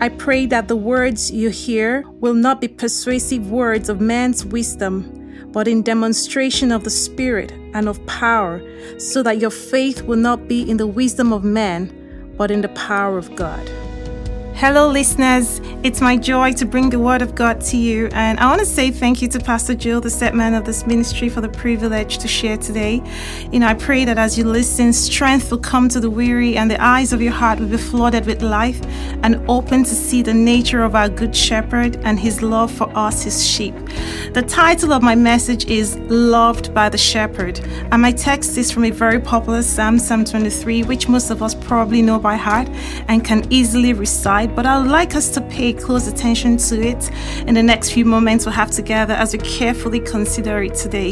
[0.00, 5.48] I pray that the words you hear will not be persuasive words of man's wisdom,
[5.52, 8.60] but in demonstration of the Spirit and of power,
[8.98, 11.92] so that your faith will not be in the wisdom of man,
[12.36, 13.70] but in the power of God.
[14.56, 15.60] Hello, listeners.
[15.82, 18.06] It's my joy to bring the Word of God to you.
[18.12, 20.86] And I want to say thank you to Pastor Jill, the set man of this
[20.86, 23.02] ministry, for the privilege to share today.
[23.50, 26.70] You know, I pray that as you listen, strength will come to the weary and
[26.70, 28.80] the eyes of your heart will be flooded with life
[29.24, 33.24] and open to see the nature of our Good Shepherd and his love for us,
[33.24, 33.74] his sheep.
[34.34, 37.58] The title of my message is Loved by the Shepherd.
[37.90, 41.56] And my text is from a very popular Psalm, Psalm 23, which most of us
[41.56, 42.68] probably know by heart
[43.08, 47.10] and can easily recite but I would like us to pay close attention to it
[47.46, 51.10] in the next few moments we'll have together as we carefully consider it today.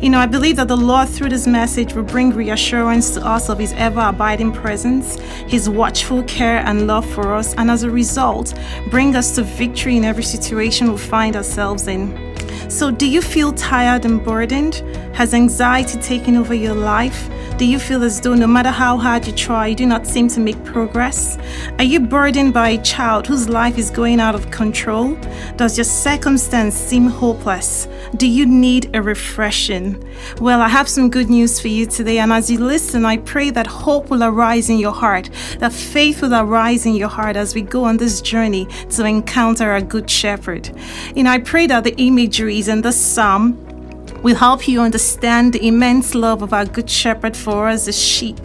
[0.00, 3.48] You know, I believe that the Lord, through this message, will bring reassurance to us
[3.48, 7.90] of His ever abiding presence, His watchful care and love for us, and as a
[7.90, 8.54] result,
[8.90, 12.33] bring us to victory in every situation we find ourselves in.
[12.68, 14.76] So, do you feel tired and burdened?
[15.14, 17.28] Has anxiety taken over your life?
[17.56, 20.26] Do you feel as though no matter how hard you try, you do not seem
[20.28, 21.38] to make progress?
[21.78, 25.16] Are you burdened by a child whose life is going out of control?
[25.56, 27.86] Does your circumstance seem hopeless?
[28.16, 30.02] Do you need a refreshing?
[30.40, 33.50] Well, I have some good news for you today, and as you listen, I pray
[33.50, 37.56] that hope will arise in your heart, that faith will arise in your heart as
[37.56, 40.70] we go on this journey to encounter our Good Shepherd.
[41.16, 43.63] You know, I pray that the imageries in this psalm
[44.24, 48.40] will help you understand the immense love of our Good Shepherd for us as sheep.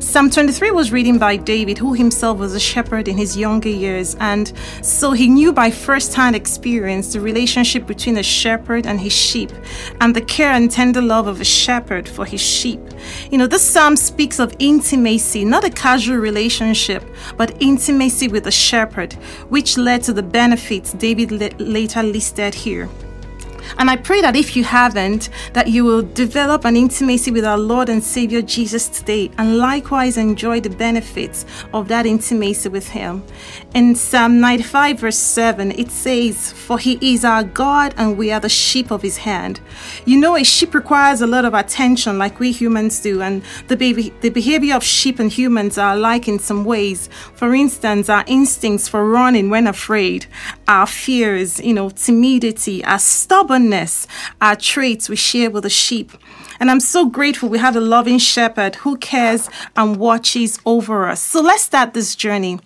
[0.00, 4.16] Psalm 23 was written by David, who himself was a shepherd in his younger years,
[4.16, 9.12] and so he knew by first hand experience the relationship between a shepherd and his
[9.12, 9.52] sheep,
[10.00, 12.80] and the care and tender love of a shepherd for his sheep.
[13.30, 17.04] You know, this psalm speaks of intimacy, not a casual relationship,
[17.36, 19.12] but intimacy with the shepherd,
[19.48, 22.88] which led to the benefits David later listed here.
[23.78, 27.58] And I pray that if you haven't, that you will develop an intimacy with our
[27.58, 33.22] Lord and Savior Jesus today and likewise enjoy the benefits of that intimacy with Him.
[33.74, 38.40] In Psalm 95, verse 7, it says, For He is our God and we are
[38.40, 39.60] the sheep of His hand.
[40.04, 43.76] You know, a sheep requires a lot of attention like we humans do, and the,
[43.76, 47.08] baby, the behavior of sheep and humans are alike in some ways.
[47.34, 50.26] For instance, our instincts for running when afraid,
[50.66, 53.59] our fears, you know, timidity, our stubborn
[54.40, 56.12] are traits we share with the sheep.
[56.58, 61.22] And I'm so grateful we have a loving shepherd who cares and watches over us.
[61.22, 62.60] So let's start this journey.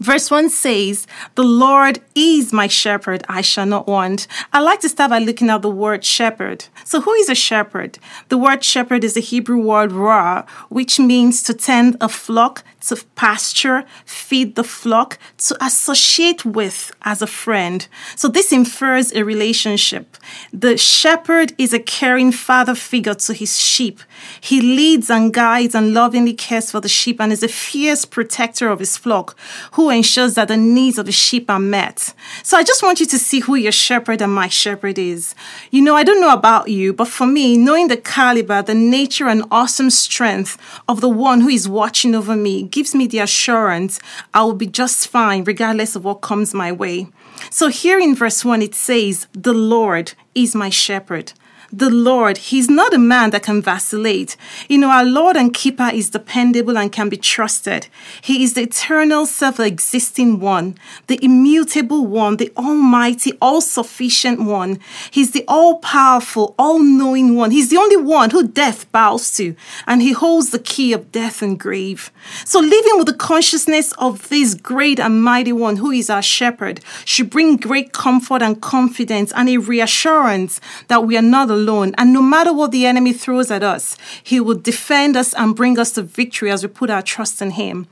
[0.00, 4.26] Verse 1 says, The Lord is my shepherd, I shall not want.
[4.52, 6.66] I like to start by looking at the word shepherd.
[6.84, 7.98] So, who is a shepherd?
[8.28, 12.96] The word shepherd is the Hebrew word ra, which means to tend a flock, to
[13.14, 17.88] pasture, feed the flock, to associate with as a friend.
[18.16, 20.16] So, this infers a relationship.
[20.52, 24.00] The shepherd is a caring father figure to his sheep.
[24.40, 28.68] He leads and guides and lovingly cares for the sheep and is a fierce protector
[28.68, 29.36] of his flock
[29.72, 32.14] who ensures that the needs of the sheep are met.
[32.42, 35.34] So I just want you to see who your shepherd and my shepherd is.
[35.70, 39.28] You know, I don't know about you, but for me, knowing the caliber, the nature,
[39.28, 40.58] and awesome strength
[40.88, 44.00] of the one who is watching over me gives me the assurance
[44.34, 47.08] I will be just fine regardless of what comes my way.
[47.50, 51.32] So here in verse 1, it says, The Lord is my shepherd
[51.70, 54.36] the Lord, He's not a man that can vacillate.
[54.68, 57.88] You know, our Lord and Keeper is dependable and can be trusted.
[58.22, 60.78] He is the eternal, self existing one,
[61.08, 64.80] the immutable one, the almighty, all sufficient one.
[65.10, 67.50] He's the all powerful, all knowing one.
[67.50, 69.54] He's the only one who death bows to,
[69.86, 72.10] and He holds the key of death and grave.
[72.44, 76.80] So, living with the consciousness of this great and mighty one who is our shepherd
[77.04, 81.57] should bring great comfort and confidence and a reassurance that we are not alone.
[81.98, 85.78] And no matter what the enemy throws at us, he will defend us and bring
[85.78, 87.86] us to victory as we put our trust in him.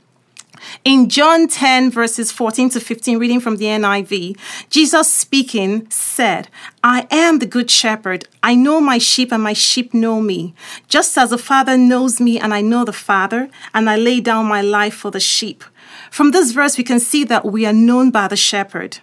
[0.83, 4.37] In John 10, verses 14 to 15, reading from the NIV,
[4.69, 6.49] Jesus speaking said,
[6.83, 8.27] I am the good shepherd.
[8.41, 10.53] I know my sheep, and my sheep know me.
[10.87, 14.45] Just as the Father knows me, and I know the Father, and I lay down
[14.45, 15.63] my life for the sheep.
[16.09, 18.99] From this verse, we can see that we are known by the shepherd.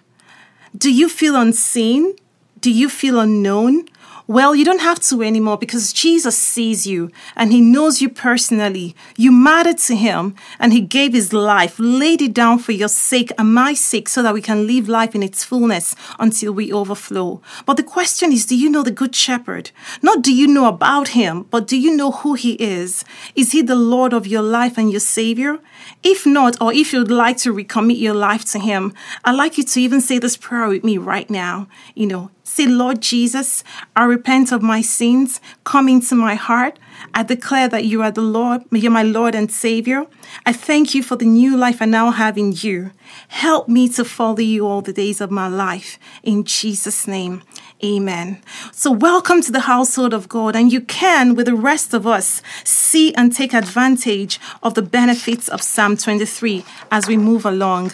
[0.77, 2.15] Do you feel unseen?
[2.59, 3.85] Do you feel unknown?
[4.27, 8.95] Well, you don't have to anymore because Jesus sees you and he knows you personally.
[9.17, 13.31] You mattered to him and he gave his life, laid it down for your sake
[13.37, 17.39] and my sake so that we can live life in its fullness until we overflow.
[17.67, 19.69] But the question is, do you know the good shepherd?
[20.01, 23.05] Not do you know about him, but do you know who he is?
[23.35, 25.59] Is he the Lord of your life and your savior?
[26.01, 28.91] If not, or if you'd like to recommit your life to him,
[29.23, 31.67] I'd like you to even say this prayer with me right now.
[31.93, 33.63] You know, Say, Lord Jesus,
[33.95, 35.41] I repent of my sins.
[35.63, 36.77] Come into my heart.
[37.11, 40.05] I declare that you are the Lord, you're my Lord and Savior.
[40.45, 42.91] I thank you for the new life I now have in you.
[43.29, 45.97] Help me to follow you all the days of my life.
[46.21, 47.41] In Jesus' name,
[47.83, 48.43] amen.
[48.71, 52.43] So, welcome to the household of God, and you can, with the rest of us,
[52.63, 57.91] see and take advantage of the benefits of Psalm 23 as we move along.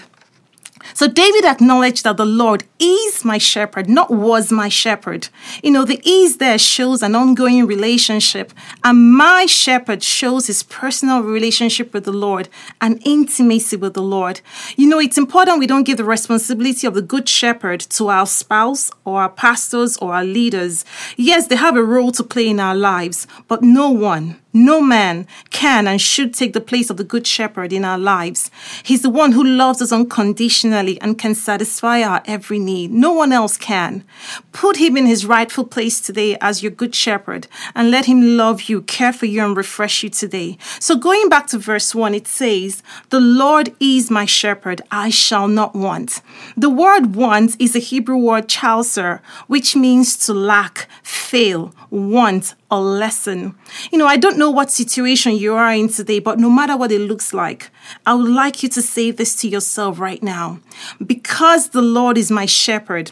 [0.94, 5.30] So David acknowledged that the Lord is my shepherd, not was my shepherd.
[5.64, 11.22] You know, the is there shows an ongoing relationship, and my shepherd shows his personal
[11.22, 12.50] relationship with the Lord
[12.80, 14.42] and intimacy with the Lord.
[14.76, 18.26] You know, it's important we don't give the responsibility of the good shepherd to our
[18.26, 20.84] spouse or our pastors or our leaders.
[21.16, 25.28] Yes, they have a role to play in our lives, but no one, no man
[25.50, 28.52] can and should take the place of the Good Shepherd in our lives.
[28.84, 32.92] He's the one who loves us unconditionally and can satisfy our every need.
[32.92, 34.04] No one else can.
[34.52, 38.64] Put him in his rightful place today as your Good Shepherd and let him love
[38.64, 40.58] you, care for you, and refresh you today.
[40.80, 45.48] So, going back to verse 1, it says, The Lord is my shepherd, I shall
[45.48, 46.22] not want.
[46.58, 52.80] The word want is a Hebrew word chalser, which means to lack, fail, want, a
[52.80, 53.54] lesson.
[53.92, 56.92] You know, I don't know what situation you are in today, but no matter what
[56.92, 57.70] it looks like,
[58.06, 60.60] I would like you to say this to yourself right now.
[61.06, 63.12] Because the Lord is my shepherd,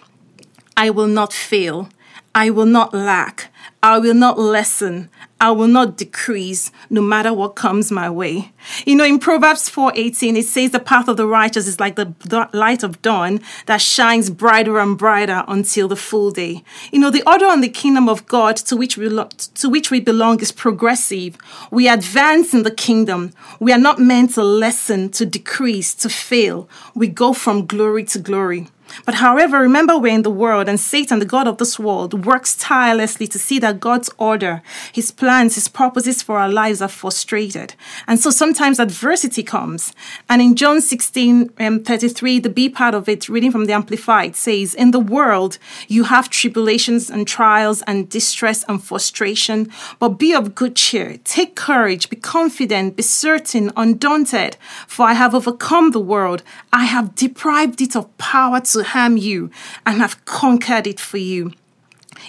[0.77, 1.89] I will not fail.
[2.33, 3.51] I will not lack.
[3.81, 5.09] I will not lessen.
[5.39, 8.51] I will not decrease no matter what comes my way.
[8.85, 12.13] You know, in Proverbs 4:18 it says the path of the righteous is like the
[12.51, 16.61] light of dawn that shines brighter and brighter until the full day.
[16.91, 20.01] You know, the order on the kingdom of God to which we to which we
[20.01, 21.37] belong is progressive.
[21.71, 23.31] We advance in the kingdom.
[23.61, 26.67] We are not meant to lessen, to decrease, to fail.
[26.95, 28.67] We go from glory to glory.
[29.05, 32.55] But however, remember we're in the world, and Satan, the God of this world, works
[32.55, 37.75] tirelessly to see that God's order, his plans, his purposes for our lives are frustrated.
[38.07, 39.93] And so sometimes adversity comes.
[40.27, 44.35] And in John 16 um, 33, the B part of it, reading from the Amplified,
[44.35, 50.33] says, In the world you have tribulations and trials and distress and frustration, but be
[50.33, 51.19] of good cheer.
[51.23, 54.57] Take courage, be confident, be certain, undaunted,
[54.87, 56.41] for I have overcome the world.
[56.73, 59.49] I have deprived it of power to to harm you
[59.85, 61.51] and have conquered it for you.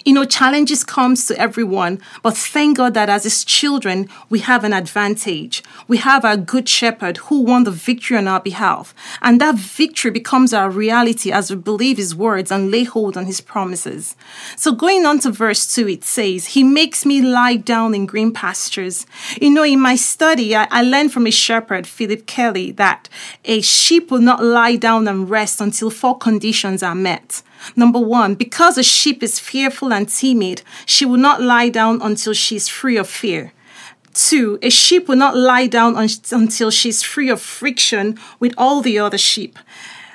[0.03, 4.63] You know, challenges comes to everyone, but thank God that as his children, we have
[4.63, 5.63] an advantage.
[5.87, 8.95] We have our good shepherd who won the victory on our behalf.
[9.21, 13.25] And that victory becomes our reality as we believe his words and lay hold on
[13.25, 14.15] his promises.
[14.55, 18.33] So going on to verse 2, it says, He makes me lie down in green
[18.33, 19.05] pastures.
[19.39, 23.07] You know, in my study, I, I learned from a shepherd, Phillip Keller, that
[23.45, 27.43] a sheep will not lie down and rest until four conditions are met.
[27.75, 32.33] Number one, because a sheep is fearful and timid, she will not lie down until
[32.33, 33.53] she is free of fear.
[34.13, 38.53] Two, a sheep will not lie down un- until she is free of friction with
[38.57, 39.57] all the other sheep.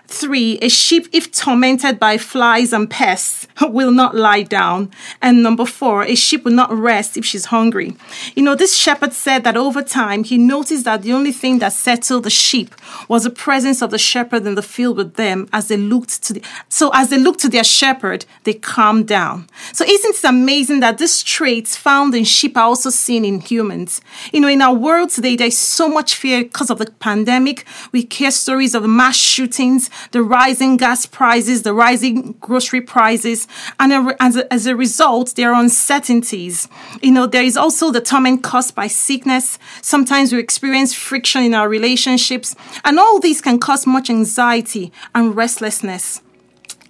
[0.08, 4.90] Three, a sheep, if tormented by flies and pests, will not lie down.
[5.20, 7.96] And number four, a sheep will not rest if she's hungry.
[8.34, 11.72] You know, this shepherd said that over time he noticed that the only thing that
[11.72, 12.74] settled the sheep
[13.08, 16.34] was the presence of the shepherd in the field with them as they looked to
[16.34, 19.48] the, so as they looked to their shepherd, they calmed down.
[19.72, 24.00] So isn't it amazing that these traits found in sheep are also seen in humans?
[24.32, 27.66] You know, in our world today, there's so much fear because of the pandemic.
[27.92, 33.48] We hear stories of mass shootings, the rising gas prices, the rising grocery prices,
[33.80, 36.68] and as a, result, there are uncertainties.
[37.02, 39.58] You know, there is also the torment caused by sickness.
[39.82, 45.36] Sometimes we experience friction in our relationships, and all these can cause much anxiety and
[45.36, 46.22] restlessness.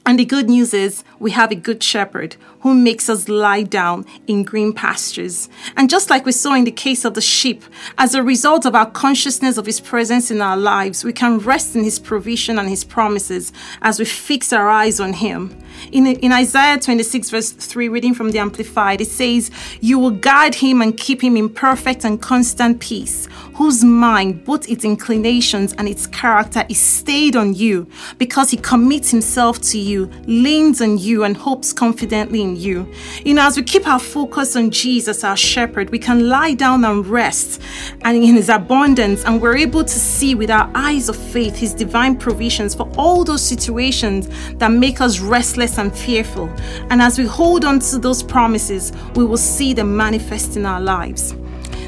[0.04, 4.04] And the good news is we have a good shepherd who makes us lie down
[4.26, 5.48] in green pastures.
[5.76, 7.62] And just like we saw in the case of the sheep,
[7.96, 11.76] as a result of our consciousness of his presence in our lives, we can rest
[11.76, 15.56] in his provision and his promises as we fix our eyes on him.
[15.92, 20.56] In, in Isaiah 26, verse 3, reading from the Amplified, it says, You will guide
[20.56, 25.86] him and keep him in perfect and constant peace, whose mind, both its inclinations and
[25.86, 27.86] its character, is stayed on you,
[28.18, 32.90] because he commits himself to you, leans on you, and hopes confidently in you.
[33.24, 36.84] You know, as we keep our focus on Jesus, our shepherd, we can lie down
[36.84, 37.60] and rest
[38.02, 41.74] and in his abundance, and we're able to see with our eyes of faith his
[41.74, 46.48] divine provisions for all those situations that make us restless and fearful.
[46.90, 50.80] And as we hold on to those promises, we will see them manifest in our
[50.80, 51.34] lives.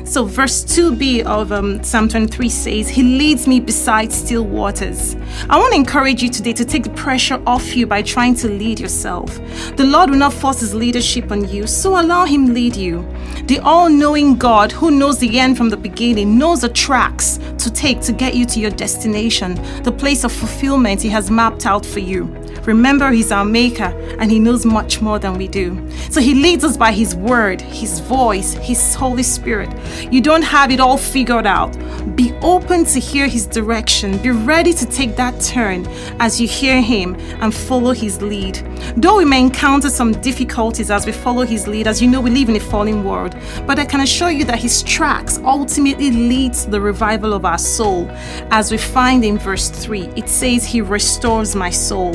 [0.09, 5.17] So, verse 2b of um, Psalm 23 says, He leads me beside still waters.
[5.51, 8.49] I want to encourage you today to take the pressure off you by trying to
[8.49, 9.35] lead yourself.
[9.77, 13.07] The Lord will not force His leadership on you, so allow Him lead you.
[13.45, 17.71] The all knowing God, who knows the end from the beginning, knows the tracks to
[17.73, 21.87] take to get you to your destination, the place of fulfillment He has mapped out
[21.87, 22.25] for you.
[22.67, 25.89] Remember, He's our Maker and He knows much more than we do.
[26.11, 29.71] So He leads us by His Word, His voice, His Holy Spirit.
[30.13, 31.73] You don't have it all figured out.
[32.15, 34.19] Be open to hear His direction.
[34.19, 35.87] Be ready to take that turn
[36.21, 38.59] as you hear Him and follow His lead.
[38.97, 42.31] Though we may encounter some difficulties as we follow His lead, as you know, we
[42.31, 46.55] live in a fallen world, but I can assure you that His tracks ultimately lead
[46.55, 48.09] to the revival of our soul.
[48.51, 52.15] As we find in verse 3, it says, He restores my soul.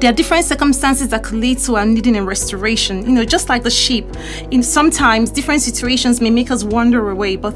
[0.00, 3.04] There are different circumstances that could lead to our needing a restoration.
[3.04, 4.06] You know, just like the sheep,
[4.50, 7.54] in sometimes different situations may make us wander away, but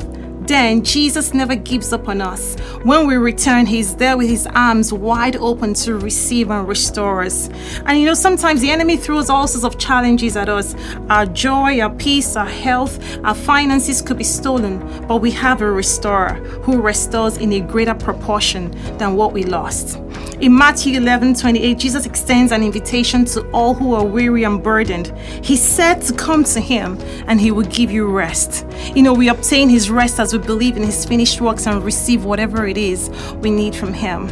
[0.49, 2.57] then Jesus never gives up on us.
[2.83, 7.49] When we return, He's there with His arms wide open to receive and restore us.
[7.85, 10.75] And you know, sometimes the enemy throws all sorts of challenges at us.
[11.11, 15.71] Our joy, our peace, our health, our finances could be stolen, but we have a
[15.71, 19.99] restorer who restores in a greater proportion than what we lost.
[20.41, 25.13] In Matthew 11 28, Jesus extends an invitation to all who are weary and burdened.
[25.43, 28.65] He said to come to Him and He will give you rest.
[28.95, 32.25] You know, we obtain His rest as we believe in His finished works and receive
[32.25, 34.29] whatever it is we need from Him.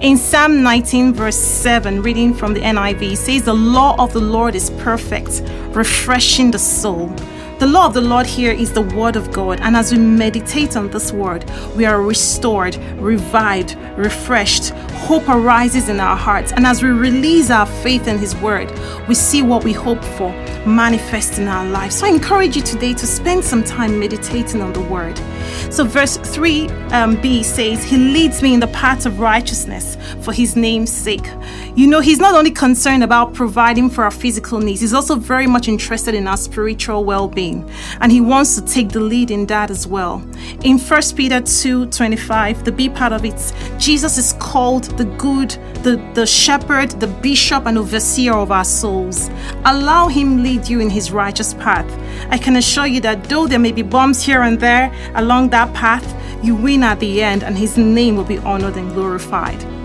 [0.00, 4.54] In Psalm 19, verse 7, reading from the NIV, says, The law of the Lord
[4.54, 5.42] is perfect,
[5.74, 7.14] refreshing the soul.
[7.58, 10.76] The law of the Lord here is the word of God, and as we meditate
[10.76, 14.72] on this word, we are restored, revived, refreshed.
[15.08, 18.70] Hope arises in our hearts, and as we release our faith in His word,
[19.08, 20.32] we see what we hope for
[20.66, 21.94] manifest in our lives.
[21.94, 25.18] So I encourage you today to spend some time meditating on the word.
[25.70, 30.56] So, verse 3b um, says, He leads me in the path of righteousness for His
[30.56, 31.26] name's sake.
[31.74, 35.46] You know, He's not only concerned about providing for our physical needs, He's also very
[35.46, 37.68] much interested in our spiritual well being.
[38.00, 40.22] And He wants to take the lead in that as well.
[40.62, 45.56] In 1 Peter 2 25, the B part of it, Jesus is called the good,
[45.86, 49.30] the, the shepherd, the bishop, and overseer of our souls.
[49.64, 51.88] Allow Him lead you in His righteous path.
[52.28, 55.72] I can assure you that though there may be bumps here and there along that
[55.74, 56.04] path,
[56.44, 59.75] you win at the end and His name will be honored and glorified.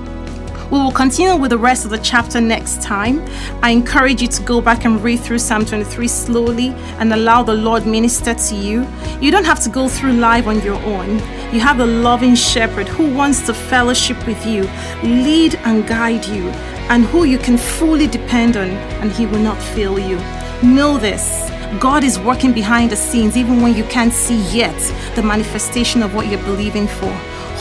[0.71, 3.21] We will continue with the rest of the chapter next time.
[3.61, 7.53] I encourage you to go back and read through Psalm 23 slowly and allow the
[7.53, 8.87] Lord minister to you.
[9.19, 11.15] You don't have to go through life on your own.
[11.53, 14.61] You have a loving shepherd who wants to fellowship with you,
[15.03, 16.47] lead and guide you,
[16.87, 20.15] and who you can fully depend on, and he will not fail you.
[20.63, 21.51] Know this
[21.81, 24.77] God is working behind the scenes even when you can't see yet
[25.15, 27.11] the manifestation of what you're believing for.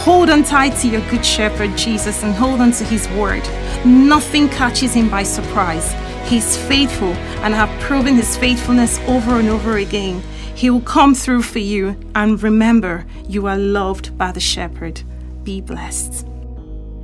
[0.04, 3.42] Hold on tight to your good shepherd, Jesus, and hold on to his word.
[3.84, 5.92] Nothing catches him by surprise.
[6.26, 7.12] He's faithful
[7.44, 10.22] and have proven his faithfulness over and over again.
[10.54, 12.00] He will come through for you.
[12.14, 15.02] And remember, you are loved by the shepherd.
[15.42, 16.26] Be blessed.